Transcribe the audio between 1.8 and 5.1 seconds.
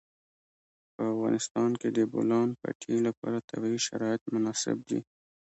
کې د د بولان پټي لپاره طبیعي شرایط مناسب دي.